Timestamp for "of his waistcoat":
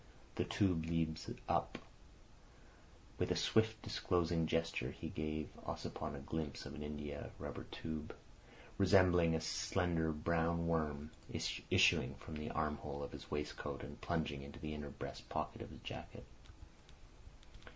13.03-13.83